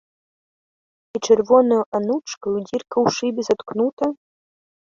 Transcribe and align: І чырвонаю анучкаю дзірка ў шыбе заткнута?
І 1.19 1.19
чырвонаю 1.25 1.77
анучкаю 1.99 2.57
дзірка 2.71 2.97
ў 3.05 3.07
шыбе 3.19 3.41
заткнута? 3.51 4.05